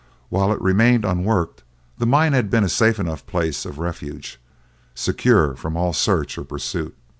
While 0.29 0.51
it 0.51 0.59
remained 0.59 1.05
unworked, 1.05 1.61
the 1.99 2.07
mine 2.07 2.33
had 2.33 2.49
been 2.49 2.63
a 2.63 2.69
safe 2.69 2.99
enough 2.99 3.23
place 3.27 3.67
of 3.67 3.77
refuge, 3.77 4.39
secure 4.95 5.53
from 5.55 5.77
all 5.77 5.93
search 5.93 6.39
or 6.39 6.43
pursuit. 6.43 6.97